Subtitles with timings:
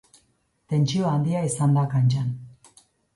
[0.71, 2.33] Tentsio handia izan da kantxan.